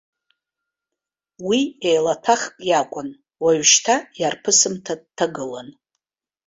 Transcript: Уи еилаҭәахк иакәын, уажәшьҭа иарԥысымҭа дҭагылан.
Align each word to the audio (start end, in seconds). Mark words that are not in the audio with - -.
Уи 1.47 1.59
еилаҭәахк 1.89 2.55
иакәын, 2.69 3.09
уажәшьҭа 3.43 3.95
иарԥысымҭа 4.19 4.93
дҭагылан. 5.01 5.69